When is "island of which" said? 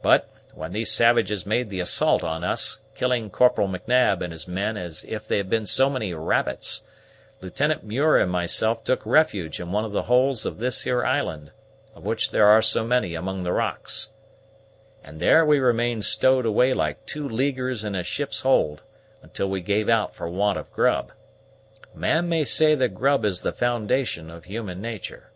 11.04-12.30